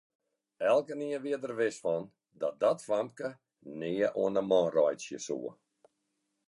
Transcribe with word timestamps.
Elkenien 0.69 1.21
wie 1.25 1.35
der 1.43 1.53
wis 1.59 1.77
fan 1.83 2.03
dat 2.39 2.55
dat 2.63 2.79
famke 2.87 3.29
nea 3.79 4.09
oan 4.21 4.37
'e 4.39 4.43
man 4.49 4.67
reitsje 4.75 5.17
soe. 5.27 5.49